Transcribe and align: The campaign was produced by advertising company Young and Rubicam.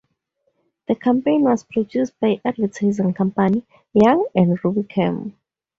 The 0.87 0.95
campaign 0.95 1.43
was 1.43 1.63
produced 1.63 2.19
by 2.19 2.41
advertising 2.43 3.13
company 3.13 3.63
Young 3.93 4.25
and 4.33 4.59
Rubicam. 4.59 5.33